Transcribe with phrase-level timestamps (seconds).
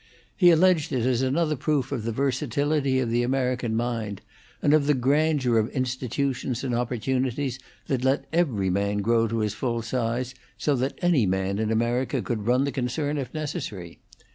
[0.35, 4.21] He alleged it as another proof of the versatility of the American mind,
[4.59, 9.53] and of the grandeur of institutions and opportunities that let every man grow to his
[9.53, 13.99] full size, so that any man in America could run the concern if necessary.